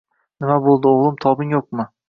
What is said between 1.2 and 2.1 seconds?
tobing yo'qmi?